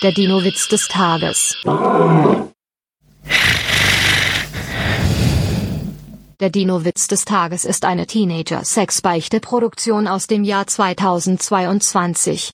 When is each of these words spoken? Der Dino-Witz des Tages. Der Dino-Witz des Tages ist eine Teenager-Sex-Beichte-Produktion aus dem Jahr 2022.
Der 0.00 0.12
Dino-Witz 0.12 0.68
des 0.68 0.86
Tages. 0.86 1.56
Der 6.38 6.50
Dino-Witz 6.50 7.08
des 7.08 7.24
Tages 7.24 7.64
ist 7.64 7.84
eine 7.84 8.06
Teenager-Sex-Beichte-Produktion 8.06 10.06
aus 10.06 10.28
dem 10.28 10.44
Jahr 10.44 10.68
2022. 10.68 12.46